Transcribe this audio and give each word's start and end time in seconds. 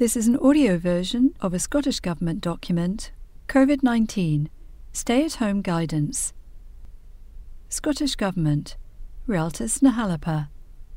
This 0.00 0.16
is 0.16 0.26
an 0.26 0.38
audio 0.38 0.78
version 0.78 1.34
of 1.42 1.52
a 1.52 1.58
Scottish 1.58 2.00
Government 2.00 2.40
document 2.40 3.12
COVID 3.48 3.82
19 3.82 4.48
Stay 4.94 5.26
at 5.26 5.34
Home 5.34 5.60
Guidance. 5.60 6.32
Scottish 7.68 8.14
Government 8.14 8.78
Riaghaltas 9.28 9.82
na 9.82 9.90
h-Alba 9.90 10.48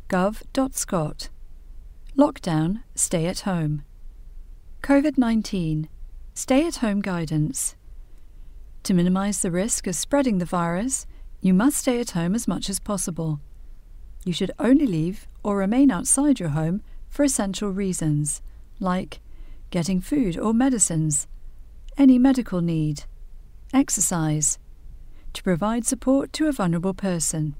gov.scot 0.08 1.28
Lockdown 2.18 2.84
Stay 2.96 3.26
at 3.26 3.42
Home 3.42 3.84
COVID 4.81 5.17
19 5.17 5.90
Stay 6.33 6.65
at 6.65 6.78
Home 6.78 7.01
Guidance. 7.01 7.76
To 8.83 8.94
minimize 8.94 9.42
the 9.42 9.51
risk 9.51 9.85
of 9.85 9.96
spreading 9.96 10.38
the 10.38 10.46
virus, 10.46 11.06
you 11.42 11.54
must 11.54 11.79
stay 11.79 11.99
at 11.99 12.12
home 12.12 12.35
as 12.35 12.47
much 12.47 12.70
as 12.70 12.79
possible. 12.79 13.42
You 14.24 14.31
should 14.31 14.51
only 14.60 14.88
leave 14.88 15.28
or 15.44 15.58
remain 15.58 15.92
outside 15.92 16.40
your 16.40 16.55
home 16.55 16.81
for 17.09 17.26
essential 17.26 17.70
reasons, 17.70 18.41
like 18.84 19.20
getting 19.72 20.00
food 20.00 20.38
or 20.38 20.54
medicines, 20.54 21.28
any 21.98 22.20
medical 22.20 22.62
need, 22.62 23.05
exercise, 23.74 24.60
to 25.34 25.41
provide 25.41 25.86
support 25.86 26.32
to 26.34 26.48
a 26.48 26.52
vulnerable 26.52 26.94
person. 26.94 27.55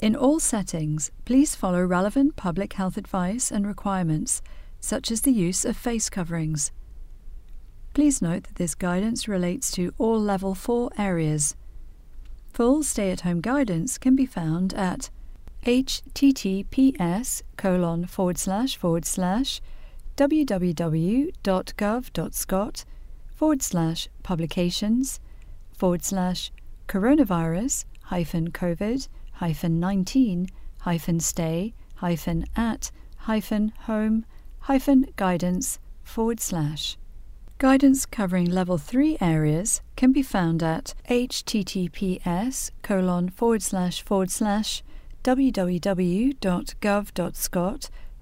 In 0.00 0.14
all 0.14 0.38
settings, 0.40 1.10
please 1.24 1.54
follow 1.54 1.82
relevant 1.84 2.36
public 2.36 2.74
health 2.74 2.96
advice 2.96 3.50
and 3.50 3.66
requirements, 3.66 4.42
such 4.80 5.10
as 5.10 5.22
the 5.22 5.32
use 5.32 5.64
of 5.64 5.76
face 5.76 6.10
coverings. 6.10 6.72
Please 7.94 8.22
note 8.22 8.44
that 8.44 8.56
this 8.56 8.74
guidance 8.74 9.28
relates 9.28 9.70
to 9.72 9.92
all 9.98 10.18
Level 10.18 10.54
4 10.54 10.90
areas. 10.98 11.56
Full 12.52 12.82
stay 12.82 13.10
at 13.10 13.20
home 13.20 13.40
guidance 13.40 13.98
can 13.98 14.16
be 14.16 14.26
found 14.26 14.74
at 14.74 15.10
https 15.64 17.42
colon 17.56 18.06
forward 18.06 18.38
slash 18.38 18.76
forward 18.76 19.04
slash 19.04 19.60
www.gov.scot 20.16 21.34
forward 23.34 23.62
slash 23.62 24.08
publications 24.22 25.20
forward 25.72 26.04
slash 26.04 26.52
coronavirus 26.88 27.84
hyphen 28.04 28.50
covid 28.50 29.08
hyphen 29.34 29.80
19 29.80 30.48
hyphen 30.80 31.20
stay 31.20 31.72
hyphen 31.96 32.44
at 32.56 32.90
hyphen 33.18 33.72
home 33.82 34.24
hyphen 34.62 35.06
guidance 35.16 35.78
forward 36.02 36.40
slash. 36.40 36.96
Guidance 37.58 38.06
covering 38.06 38.50
level 38.50 38.78
3 38.78 39.18
areas 39.20 39.80
can 39.96 40.12
be 40.12 40.22
found 40.22 40.62
at 40.62 40.94
https 41.08 42.70
colon 42.82 43.28
forward 43.28 43.62
slash 43.62 44.02
forward 44.02 44.30
slash 44.30 44.82
www.gov.scot 45.24 46.40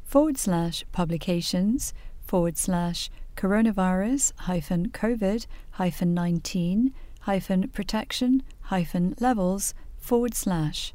forward 0.05 0.39
slash 0.39 0.85
publications 0.93 1.95
forward 2.23 2.59
slash 2.59 3.11
coronavirus 3.37 4.33
hyphen 4.37 4.89
covid 4.91 5.47
hyphen 5.73 6.13
19 6.13 6.93
hyphen 7.21 7.69
protection 7.69 8.43
hyphen 8.63 9.15
levels 9.21 9.73
forward 9.99 10.35
slash 10.35 10.93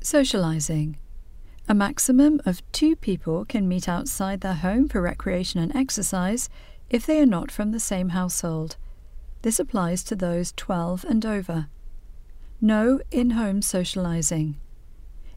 socializing 0.00 0.96
a 1.70 1.74
maximum 1.74 2.40
of 2.46 2.62
two 2.72 2.96
people 2.96 3.44
can 3.44 3.68
meet 3.68 3.90
outside 3.90 4.40
their 4.40 4.54
home 4.54 4.88
for 4.88 5.02
recreation 5.02 5.60
and 5.60 5.76
exercise 5.76 6.48
if 6.88 7.04
they 7.04 7.20
are 7.20 7.26
not 7.26 7.50
from 7.50 7.72
the 7.72 7.80
same 7.80 8.08
household. 8.10 8.76
This 9.42 9.60
applies 9.60 10.02
to 10.04 10.16
those 10.16 10.54
12 10.56 11.04
and 11.04 11.26
over. 11.26 11.68
No 12.58 13.00
in 13.10 13.30
home 13.30 13.60
socializing. 13.60 14.56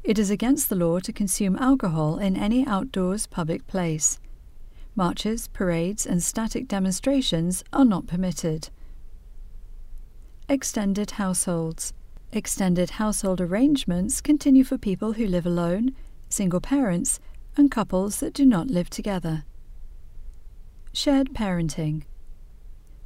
It 0.04 0.18
is 0.18 0.32
against 0.32 0.70
the 0.70 0.76
law 0.76 1.00
to 1.00 1.14
consume 1.14 1.56
alcohol 1.58 2.18
in 2.18 2.36
any 2.36 2.66
outdoors 2.66 3.28
public 3.28 3.68
place. 3.68 4.20
Marches, 4.96 5.48
parades, 5.50 6.08
and 6.08 6.24
static 6.24 6.68
demonstrations 6.68 7.64
are 7.72 7.86
not 7.86 8.08
permitted. 8.08 8.70
Extended 10.50 11.12
households. 11.12 11.94
Extended 12.32 12.92
household 12.92 13.40
arrangements 13.40 14.22
continue 14.22 14.64
for 14.64 14.78
people 14.78 15.14
who 15.14 15.28
live 15.28 15.46
alone, 15.46 15.96
single 16.30 16.62
parents, 16.62 17.20
and 17.56 17.70
couples 17.70 18.20
that 18.22 18.34
do 18.34 18.46
not 18.46 18.68
live 18.68 18.90
together. 18.90 19.44
Shared 20.94 21.34
parenting. 21.34 22.04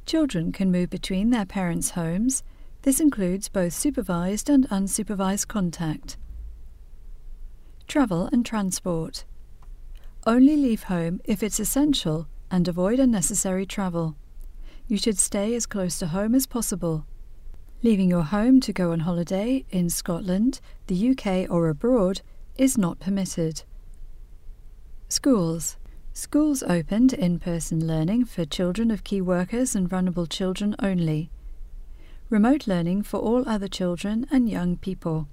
Children 0.06 0.50
can 0.50 0.72
move 0.72 0.88
between 0.88 1.30
their 1.30 1.44
parents' 1.44 1.90
homes. 1.90 2.42
This 2.82 3.00
includes 3.00 3.48
both 3.48 3.74
supervised 3.74 4.48
and 4.48 4.68
unsupervised 4.70 5.46
contact. 5.48 6.16
Travel 7.86 8.28
and 8.32 8.44
transport. 8.44 9.24
Only 10.26 10.56
leave 10.56 10.84
home 10.84 11.20
if 11.24 11.42
it's 11.42 11.60
essential 11.60 12.26
and 12.50 12.66
avoid 12.66 12.98
unnecessary 12.98 13.64
travel. 13.64 14.16
You 14.88 14.98
should 14.98 15.18
stay 15.18 15.54
as 15.54 15.66
close 15.66 15.98
to 16.00 16.08
home 16.08 16.34
as 16.34 16.46
possible. 16.46 17.06
Leaving 17.82 18.10
your 18.10 18.24
home 18.24 18.60
to 18.60 18.72
go 18.72 18.90
on 18.90 19.00
holiday 19.00 19.64
in 19.70 19.88
Scotland, 19.88 20.60
the 20.88 21.10
UK, 21.10 21.48
or 21.48 21.68
abroad 21.68 22.22
is 22.56 22.76
not 22.76 22.98
permitted. 22.98 23.62
Schools. 25.08 25.76
Schools 26.12 26.64
open 26.64 27.06
to 27.08 27.24
in 27.24 27.38
person 27.38 27.86
learning 27.86 28.24
for 28.24 28.44
children 28.44 28.90
of 28.90 29.04
key 29.04 29.20
workers 29.20 29.76
and 29.76 29.88
vulnerable 29.88 30.26
children 30.26 30.74
only. 30.80 31.30
Remote 32.30 32.66
learning 32.66 33.02
for 33.02 33.20
all 33.20 33.48
other 33.48 33.68
children 33.68 34.26
and 34.32 34.48
young 34.48 34.76
people. 34.76 35.28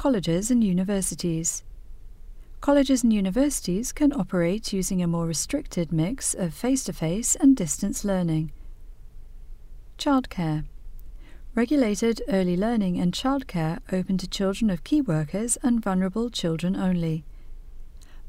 Colleges 0.00 0.50
and 0.50 0.64
universities. 0.64 1.62
Colleges 2.62 3.02
and 3.02 3.12
universities 3.12 3.92
can 3.92 4.14
operate 4.14 4.72
using 4.72 5.02
a 5.02 5.06
more 5.06 5.26
restricted 5.26 5.92
mix 5.92 6.32
of 6.32 6.54
face 6.54 6.84
to 6.84 6.94
face 6.94 7.36
and 7.36 7.54
distance 7.54 8.02
learning. 8.02 8.50
Childcare. 9.98 10.64
Regulated 11.54 12.22
early 12.30 12.56
learning 12.56 12.98
and 12.98 13.12
childcare 13.12 13.80
open 13.92 14.16
to 14.16 14.26
children 14.26 14.70
of 14.70 14.84
key 14.84 15.02
workers 15.02 15.58
and 15.62 15.82
vulnerable 15.82 16.30
children 16.30 16.76
only. 16.76 17.22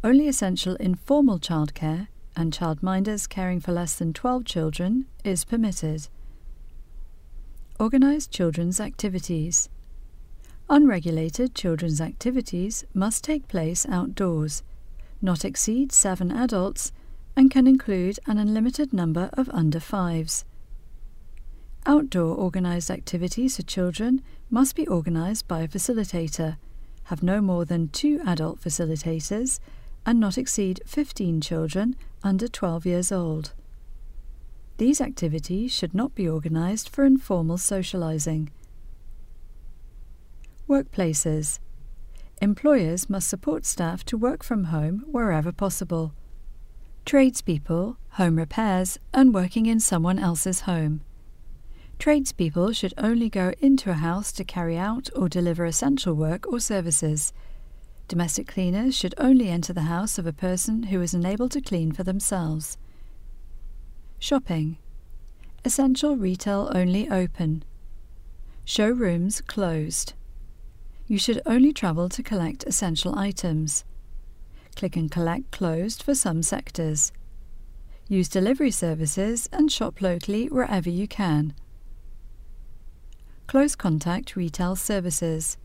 Only 0.04 0.28
essential 0.28 0.76
informal 0.76 1.40
childcare 1.40 2.10
and 2.36 2.52
childminders 2.52 3.30
caring 3.30 3.62
for 3.62 3.72
less 3.72 3.96
than 3.96 4.12
12 4.12 4.44
children 4.44 5.06
is 5.24 5.46
permitted. 5.46 6.10
Organised 7.80 8.30
children's 8.30 8.82
activities. 8.82 9.70
Unregulated 10.74 11.54
children's 11.54 12.00
activities 12.00 12.86
must 12.94 13.26
take 13.26 13.50
place 13.50 13.86
outdoors, 13.90 14.64
not 15.22 15.44
exceed 15.44 15.92
seven 15.92 16.32
adults, 16.32 16.94
and 17.36 17.52
can 17.52 17.68
include 17.68 18.18
an 18.26 18.38
unlimited 18.38 18.94
number 18.94 19.30
of 19.34 19.50
under 19.50 19.82
fives. 19.82 20.46
Outdoor 21.86 22.38
organised 22.38 22.90
activities 22.90 23.58
for 23.58 23.64
children 23.64 24.22
must 24.50 24.78
be 24.78 24.88
organised 24.88 25.46
by 25.46 25.60
a 25.60 25.68
facilitator, 25.68 26.56
have 27.06 27.22
no 27.22 27.42
more 27.42 27.66
than 27.66 27.90
two 27.90 28.22
adult 28.26 28.62
facilitators, 28.62 29.60
and 30.06 30.22
not 30.22 30.38
exceed 30.38 30.80
15 30.86 31.42
children 31.42 31.98
under 32.24 32.48
12 32.48 32.86
years 32.86 33.12
old. 33.12 33.52
These 34.78 35.02
activities 35.02 35.74
should 35.74 35.94
not 35.94 36.16
be 36.16 36.30
organised 36.30 36.90
for 36.90 37.04
informal 37.04 37.58
socialising. 37.58 38.48
Workplaces. 40.72 41.60
Employers 42.42 43.10
must 43.10 43.28
support 43.28 43.66
staff 43.66 44.06
to 44.06 44.18
work 44.18 44.42
from 44.42 44.64
home 44.76 45.04
wherever 45.06 45.52
possible. 45.52 46.14
Tradespeople, 47.06 47.98
home 48.12 48.38
repairs, 48.38 48.98
and 49.14 49.34
working 49.34 49.66
in 49.66 49.82
someone 49.82 50.18
else's 50.18 50.62
home. 50.62 51.02
Tradespeople 52.00 52.72
should 52.72 52.94
only 52.98 53.30
go 53.30 53.52
into 53.60 53.92
a 53.92 53.96
house 53.96 54.32
to 54.32 54.46
carry 54.46 54.78
out 54.78 55.10
or 55.14 55.28
deliver 55.28 55.66
essential 55.66 56.14
work 56.14 56.48
or 56.48 56.62
services 56.62 57.34
Domestic 58.08 58.48
cleaners 58.48 58.96
should 58.96 59.14
only 59.18 59.50
enter 59.50 59.74
the 59.74 59.84
house 59.84 60.18
of 60.18 60.26
a 60.26 60.34
person 60.34 60.84
who 60.84 61.02
is 61.02 61.14
unable 61.14 61.50
to 61.50 61.62
clean 61.62 61.92
for 61.92 62.04
themselves. 62.04 62.78
Shopping. 64.20 64.78
Essential 65.64 66.16
retail 66.16 66.72
only 66.74 67.10
open. 67.10 67.64
Showrooms 68.66 69.42
closed. 69.42 70.14
You 71.12 71.18
should 71.18 71.42
only 71.46 71.74
travel 71.74 72.08
to 72.08 72.24
collect 72.24 72.64
essential 72.64 73.20
items. 73.20 73.84
Click 74.78 74.96
and 74.96 75.12
collect 75.12 75.52
closed 75.52 76.02
for 76.02 76.16
some 76.16 76.42
sectors. 76.42 77.12
Use 78.08 78.30
delivery 78.30 78.72
services 78.72 79.50
and 79.52 79.70
shop 79.70 80.00
locally 80.02 80.46
wherever 80.46 80.90
you 80.90 81.10
can. 81.10 81.54
Close 83.46 83.76
contact 83.76 84.38
retail 84.38 84.78
services. 84.78 85.58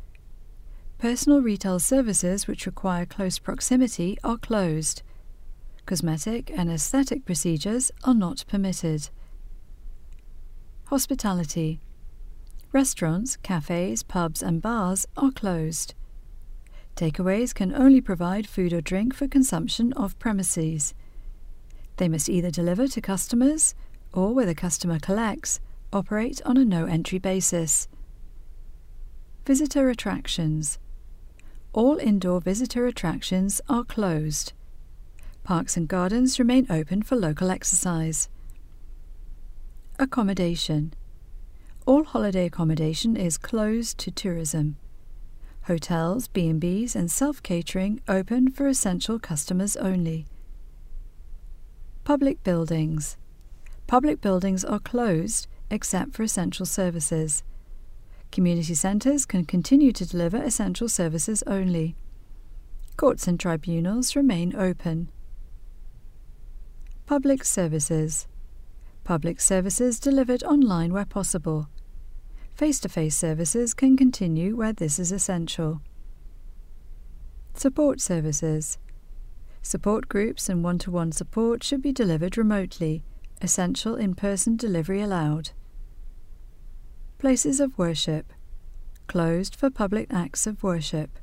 Personal 0.99 1.41
retail 1.41 1.79
services 1.79 2.49
which 2.49 2.67
require 2.67 3.07
close 3.07 3.39
proximity 3.39 4.19
are 4.25 4.39
closed. 4.39 5.03
Cosmetic 5.87 6.51
and 6.51 6.69
aesthetic 6.69 7.25
procedures 7.25 7.93
are 8.03 8.15
not 8.15 8.45
permitted. 8.49 9.11
Hospitality. 10.87 11.79
Restaurants, 12.77 13.37
cafes, 13.37 14.03
pubs, 14.03 14.43
and 14.43 14.61
bars 14.61 15.07
are 15.17 15.31
closed. 15.31 15.95
Takeaways 16.95 17.55
can 17.55 17.75
only 17.75 18.03
provide 18.03 18.47
food 18.47 18.75
or 18.75 18.83
drink 18.83 19.15
for 19.15 19.27
consumption 19.27 19.95
off 19.95 20.19
premises. 20.19 20.93
They 21.97 22.07
must 22.07 22.29
either 22.29 22.51
deliver 22.51 22.87
to 22.87 23.01
customers 23.01 23.75
or, 24.13 24.35
where 24.35 24.45
the 24.45 24.55
customer 24.55 24.99
collects, 24.99 25.59
operate 25.91 26.43
on 26.45 26.59
a 26.59 26.67
no 26.67 26.85
entry 26.85 27.19
basis. 27.19 27.89
Visitor 29.47 29.89
attractions. 29.89 30.79
All 31.73 31.97
indoor 31.97 32.43
visitor 32.43 32.87
attractions 32.87 33.59
are 33.71 33.85
closed. 33.85 34.53
Parks 35.45 35.79
and 35.79 35.89
gardens 35.89 36.39
remain 36.39 36.67
open 36.69 37.03
for 37.03 37.17
local 37.17 37.51
exercise. 37.51 38.29
Accommodation. 39.99 40.93
All 41.87 42.03
holiday 42.03 42.47
accommodation 42.47 43.17
is 43.17 43.39
closed 43.39 43.97
to 43.99 44.11
tourism. 44.11 44.77
Hotels, 45.67 46.27
B&Bs 46.27 46.97
and 46.97 47.09
self-catering 47.09 48.01
open 48.09 48.51
for 48.51 48.67
essential 48.67 49.21
customers 49.21 49.77
only. 49.77 50.27
Public 52.03 52.43
buildings. 52.43 53.17
Public 53.87 54.21
buildings 54.21 54.65
are 54.65 54.81
closed 54.81 55.47
except 55.71 56.13
for 56.13 56.25
essential 56.25 56.67
services. 56.67 57.45
Community 58.33 58.75
centres 58.75 59.25
can 59.25 59.45
continue 59.45 59.93
to 59.93 60.05
deliver 60.05 60.39
essential 60.39 60.89
services 60.89 61.45
only. 61.47 61.95
Courts 62.97 63.29
and 63.29 63.39
tribunals 63.39 64.17
remain 64.17 64.57
open. 64.57 65.13
Public 67.07 67.45
services. 67.45 68.27
Public 69.05 69.41
services 69.41 70.01
delivered 70.01 70.43
online 70.43 70.93
where 70.93 71.05
possible. 71.05 71.69
Face 72.57 72.81
to 72.81 72.89
face 72.89 73.15
services 73.15 73.75
can 73.75 73.99
continue 73.99 74.57
where 74.57 74.73
this 74.73 74.99
is 74.99 75.13
essential. 75.13 75.83
Support 77.53 78.01
services. 78.01 78.79
Support 79.61 80.09
groups 80.09 80.49
and 80.49 80.65
one 80.65 80.79
to 80.79 80.91
one 80.91 81.13
support 81.13 81.63
should 81.63 81.83
be 81.83 81.93
delivered 81.93 82.39
remotely, 82.39 83.03
essential 83.43 83.95
in 83.95 84.15
person 84.15 84.57
delivery 84.57 85.03
allowed. 85.03 85.51
Places 87.19 87.61
of 87.61 87.77
worship. 87.77 88.33
Closed 89.07 89.55
for 89.55 89.69
public 89.69 90.11
acts 90.11 90.47
of 90.47 90.63
worship. 90.63 91.19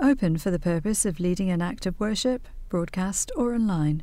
Open 0.00 0.38
for 0.38 0.50
the 0.50 0.58
purpose 0.58 1.06
of 1.06 1.20
leading 1.20 1.50
an 1.50 1.62
act 1.62 1.86
of 1.86 2.00
worship, 2.00 2.48
broadcast, 2.68 3.30
or 3.36 3.54
online. 3.54 4.02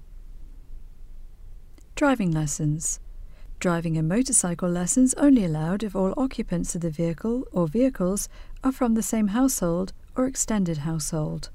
Driving 1.96 2.31
lessons. 2.31 3.02
Driving 3.63 3.95
and 3.95 4.10
motorcycle 4.10 4.68
lessons 4.68 5.13
only 5.13 5.45
allowed 5.45 5.83
if 5.83 5.95
all 5.95 6.13
occupants 6.18 6.75
of 6.75 6.81
the 6.81 6.89
vehicle 6.89 7.48
or 7.54 7.65
vehicles 7.65 8.27
are 8.62 8.74
from 8.74 8.94
the 8.94 9.01
same 9.01 9.30
household 9.30 9.94
or 10.18 10.25
extended 10.25 10.80
household. 10.80 11.50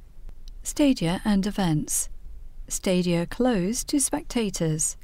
Stadia 0.63 1.21
and 1.23 1.47
events. 1.47 2.09
Stadia 2.67 3.27
closed 3.27 3.89
to 3.89 4.01
spectators. 4.01 4.97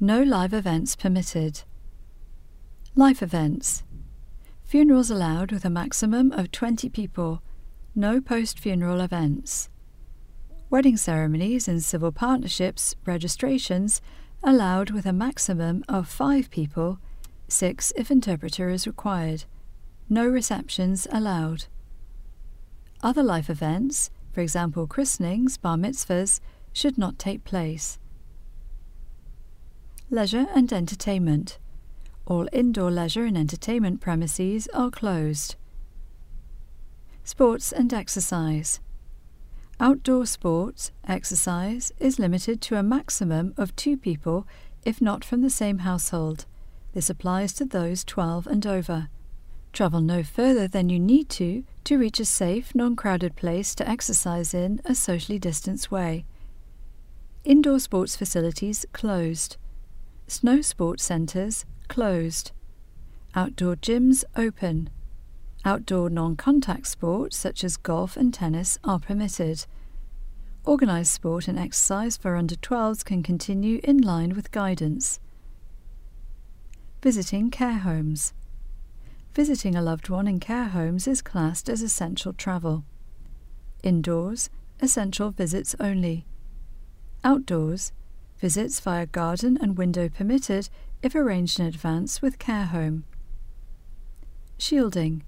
No 0.00 0.22
live 0.22 0.54
events 0.54 0.96
permitted. 0.96 1.62
Life 2.94 3.22
events. 3.22 3.82
Funerals 4.64 5.10
allowed 5.10 5.52
with 5.52 5.66
a 5.66 5.68
maximum 5.68 6.32
of 6.32 6.52
20 6.52 6.88
people. 6.88 7.42
No 7.94 8.18
post 8.18 8.58
funeral 8.58 9.02
events. 9.02 9.68
Wedding 10.70 10.96
ceremonies 10.96 11.68
and 11.68 11.84
civil 11.84 12.12
partnerships 12.12 12.96
registrations 13.04 14.00
allowed 14.42 14.90
with 14.90 15.06
a 15.06 15.12
maximum 15.12 15.84
of 15.88 16.08
five 16.08 16.50
people, 16.50 16.98
six 17.48 17.92
if 17.96 18.10
interpreter 18.10 18.70
is 18.70 18.86
required. 18.86 19.44
No 20.08 20.26
receptions 20.26 21.06
allowed. 21.10 21.64
Other 23.02 23.22
life 23.22 23.50
events, 23.50 24.10
for 24.32 24.40
example 24.40 24.86
christenings, 24.86 25.56
bar 25.56 25.76
mitzvahs, 25.76 26.40
should 26.72 26.98
not 26.98 27.18
take 27.18 27.44
place. 27.44 27.98
Leisure 30.10 30.46
and 30.54 30.72
entertainment. 30.72 31.58
All 32.26 32.48
indoor 32.52 32.90
leisure 32.90 33.24
and 33.24 33.36
entertainment 33.36 34.00
premises 34.00 34.68
are 34.74 34.90
closed. 34.90 35.56
Sports 37.24 37.72
and 37.72 37.92
exercise. 37.92 38.80
Outdoor 39.78 40.24
sports, 40.24 40.90
exercise, 41.06 41.92
is 41.98 42.18
limited 42.18 42.62
to 42.62 42.78
a 42.78 42.82
maximum 42.82 43.52
of 43.58 43.76
two 43.76 43.98
people 43.98 44.46
if 44.86 45.02
not 45.02 45.22
from 45.22 45.42
the 45.42 45.50
same 45.50 45.78
household. 45.78 46.46
This 46.94 47.10
applies 47.10 47.52
to 47.54 47.66
those 47.66 48.02
12 48.04 48.46
and 48.46 48.66
over. 48.66 49.08
Travel 49.74 50.00
no 50.00 50.22
further 50.22 50.66
than 50.66 50.88
you 50.88 50.98
need 50.98 51.28
to 51.30 51.64
to 51.84 51.98
reach 51.98 52.18
a 52.20 52.24
safe, 52.24 52.74
non 52.74 52.96
crowded 52.96 53.36
place 53.36 53.74
to 53.74 53.86
exercise 53.86 54.54
in 54.54 54.80
a 54.86 54.94
socially 54.94 55.38
distanced 55.38 55.90
way. 55.90 56.24
Indoor 57.44 57.78
sports 57.78 58.16
facilities 58.16 58.86
closed. 58.94 59.58
Snow 60.26 60.62
sports 60.62 61.04
centres 61.04 61.66
closed. 61.88 62.52
Outdoor 63.34 63.76
gyms 63.76 64.24
open. 64.34 64.88
Outdoor 65.66 66.08
non 66.08 66.36
contact 66.36 66.86
sports 66.86 67.36
such 67.36 67.64
as 67.64 67.76
golf 67.76 68.16
and 68.16 68.32
tennis 68.32 68.78
are 68.84 69.00
permitted. 69.00 69.66
Organised 70.64 71.12
sport 71.12 71.48
and 71.48 71.58
exercise 71.58 72.16
for 72.16 72.36
under 72.36 72.54
12s 72.54 73.04
can 73.04 73.20
continue 73.20 73.80
in 73.82 73.98
line 73.98 74.36
with 74.36 74.52
guidance. 74.52 75.18
Visiting 77.02 77.50
care 77.50 77.78
homes. 77.78 78.32
Visiting 79.34 79.74
a 79.74 79.82
loved 79.82 80.08
one 80.08 80.28
in 80.28 80.38
care 80.38 80.68
homes 80.68 81.08
is 81.08 81.20
classed 81.20 81.68
as 81.68 81.82
essential 81.82 82.32
travel. 82.32 82.84
Indoors, 83.82 84.50
essential 84.80 85.32
visits 85.32 85.74
only. 85.80 86.26
Outdoors, 87.24 87.90
visits 88.38 88.78
via 88.78 89.06
garden 89.06 89.58
and 89.60 89.76
window 89.76 90.08
permitted 90.08 90.68
if 91.02 91.16
arranged 91.16 91.58
in 91.58 91.66
advance 91.66 92.22
with 92.22 92.38
care 92.38 92.66
home. 92.66 93.02
Shielding. 94.58 95.24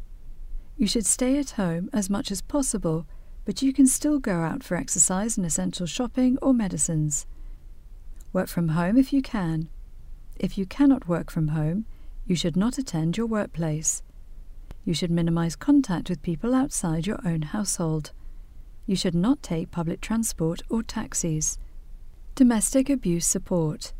You 0.78 0.86
should 0.86 1.06
stay 1.06 1.36
at 1.38 1.50
home 1.50 1.90
as 1.92 2.08
much 2.08 2.30
as 2.30 2.40
possible, 2.40 3.04
but 3.44 3.62
you 3.62 3.72
can 3.72 3.88
still 3.88 4.20
go 4.20 4.42
out 4.42 4.62
for 4.62 4.76
exercise 4.76 5.36
and 5.36 5.44
essential 5.44 5.86
shopping 5.86 6.38
or 6.40 6.54
medicines. 6.54 7.26
Work 8.32 8.48
from 8.48 8.68
home 8.68 8.96
if 8.96 9.12
you 9.12 9.20
can. 9.20 9.68
If 10.36 10.56
you 10.56 10.66
cannot 10.66 11.08
work 11.08 11.32
from 11.32 11.48
home, 11.48 11.84
you 12.26 12.36
should 12.36 12.56
not 12.56 12.78
attend 12.78 13.16
your 13.16 13.26
workplace. 13.26 14.04
You 14.84 14.94
should 14.94 15.10
minimize 15.10 15.56
contact 15.56 16.08
with 16.08 16.22
people 16.22 16.54
outside 16.54 17.08
your 17.08 17.18
own 17.24 17.42
household. 17.42 18.12
You 18.86 18.94
should 18.94 19.16
not 19.16 19.42
take 19.42 19.72
public 19.72 20.00
transport 20.00 20.62
or 20.70 20.84
taxis. 20.84 21.58
Domestic 22.36 22.88
abuse 22.88 23.26
support. 23.26 23.92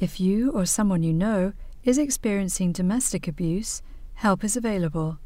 If 0.00 0.18
you 0.18 0.52
or 0.52 0.64
someone 0.64 1.02
you 1.02 1.12
know 1.12 1.52
is 1.84 1.98
experiencing 1.98 2.72
domestic 2.72 3.28
abuse, 3.28 3.82
help 4.14 4.42
is 4.42 4.56
available. 4.56 5.18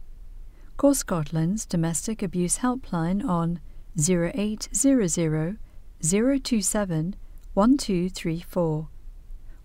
Call 0.83 0.95
Scotland's 0.95 1.65
Domestic 1.65 2.25
Abuse 2.25 2.59
Helpline 2.59 3.25
on 3.25 3.61
0800 3.97 5.57
027 6.03 7.17
1234 7.55 8.89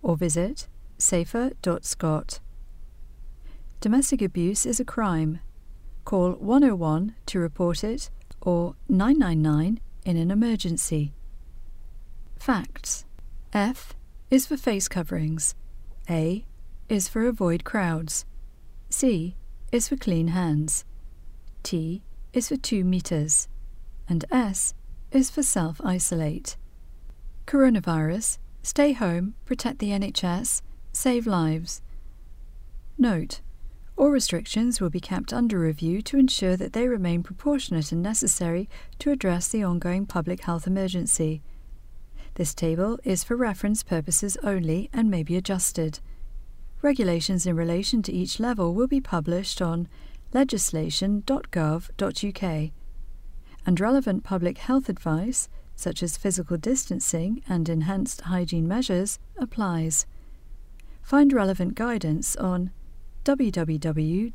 or 0.03 0.15
visit 0.15 0.67
safer.scot. 0.99 2.39
Domestic 3.81 4.21
abuse 4.21 4.67
is 4.67 4.79
a 4.79 4.85
crime. 4.85 5.39
Call 6.05 6.33
101 6.33 7.15
to 7.25 7.39
report 7.39 7.83
it 7.83 8.11
or 8.39 8.75
999 8.87 9.79
in 10.05 10.17
an 10.17 10.29
emergency. 10.29 11.13
Facts 12.35 13.05
F 13.53 13.95
is 14.29 14.45
for 14.45 14.55
face 14.55 14.87
coverings. 14.87 15.55
A 16.07 16.45
is 16.87 17.07
for 17.07 17.25
avoid 17.25 17.63
crowds. 17.63 18.27
C 18.91 19.35
is 19.71 19.87
for 19.87 19.97
clean 19.97 20.27
hands. 20.27 20.85
T 21.67 22.01
is 22.31 22.47
for 22.47 22.55
2 22.55 22.85
meters, 22.85 23.49
and 24.07 24.23
S 24.31 24.73
is 25.11 25.29
for 25.29 25.43
self 25.43 25.81
isolate. 25.83 26.55
Coronavirus, 27.45 28.37
stay 28.63 28.93
home, 28.93 29.33
protect 29.43 29.79
the 29.79 29.89
NHS, 29.89 30.61
save 30.93 31.27
lives. 31.27 31.81
Note, 32.97 33.41
all 33.97 34.11
restrictions 34.11 34.79
will 34.79 34.89
be 34.89 35.01
kept 35.01 35.33
under 35.33 35.59
review 35.59 36.01
to 36.03 36.17
ensure 36.17 36.55
that 36.55 36.71
they 36.71 36.87
remain 36.87 37.21
proportionate 37.21 37.91
and 37.91 38.01
necessary 38.01 38.69
to 38.99 39.11
address 39.11 39.49
the 39.49 39.65
ongoing 39.65 40.05
public 40.05 40.43
health 40.43 40.67
emergency. 40.67 41.41
This 42.35 42.53
table 42.53 42.97
is 43.03 43.25
for 43.25 43.35
reference 43.35 43.83
purposes 43.83 44.37
only 44.41 44.89
and 44.93 45.11
may 45.11 45.21
be 45.21 45.35
adjusted. 45.35 45.99
Regulations 46.81 47.45
in 47.45 47.57
relation 47.57 48.01
to 48.03 48.13
each 48.13 48.39
level 48.39 48.73
will 48.73 48.87
be 48.87 49.01
published 49.01 49.61
on 49.61 49.89
legislation.gov.uk, 50.33 52.71
and 53.65 53.79
relevant 53.79 54.23
public 54.23 54.59
health 54.59 54.87
advice, 54.89 55.49
such 55.75 56.01
as 56.01 56.17
physical 56.17 56.57
distancing 56.57 57.43
and 57.47 57.69
enhanced 57.69 58.21
hygiene 58.21 58.67
measures, 58.67 59.19
applies. 59.37 60.07
Find 61.01 61.31
relevant 61.31 61.75
guidance 61.75 62.35
on 62.35 62.71
www.gov.scot. 63.23 64.33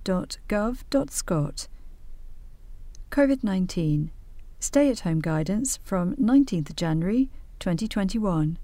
COVID 3.10 3.44
19 3.44 4.10
Stay 4.58 4.90
at 4.90 5.00
Home 5.00 5.20
Guidance 5.20 5.78
from 5.82 6.16
19th 6.16 6.74
January 6.76 7.28
2021. 7.58 8.58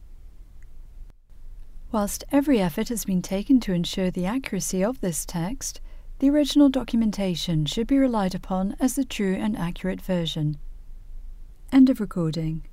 Whilst 1.90 2.22
every 2.30 2.60
effort 2.60 2.88
has 2.88 3.04
been 3.04 3.20
taken 3.20 3.58
to 3.60 3.72
ensure 3.72 4.10
the 4.10 4.26
accuracy 4.26 4.84
of 4.84 5.00
this 5.00 5.26
text, 5.26 5.80
the 6.18 6.30
original 6.30 6.68
documentation 6.68 7.64
should 7.64 7.86
be 7.86 7.98
relied 7.98 8.34
upon 8.34 8.76
as 8.80 8.94
the 8.94 9.04
true 9.04 9.34
and 9.34 9.56
accurate 9.56 10.00
version. 10.00 10.58
End 11.72 11.88
of 11.88 12.00
recording. 12.00 12.67